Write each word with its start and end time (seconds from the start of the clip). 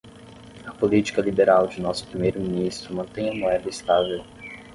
A 0.65 0.71
política 0.73 1.21
liberal 1.21 1.67
de 1.67 1.79
nosso 1.79 2.07
primeiro 2.07 2.41
ministro 2.41 2.91
mantém 2.95 3.29
a 3.29 3.35
moeda 3.35 3.69
estável. 3.69 4.23